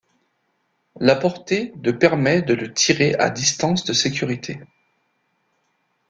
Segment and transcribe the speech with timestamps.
[0.99, 4.59] La portée de permet de le tirer à distance de sécurité.